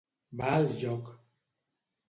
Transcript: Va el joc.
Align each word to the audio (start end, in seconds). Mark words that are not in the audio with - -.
Va 0.39 0.53
el 0.61 0.65
joc. 0.79 1.13